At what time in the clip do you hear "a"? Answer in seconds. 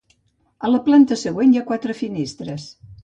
0.67-0.71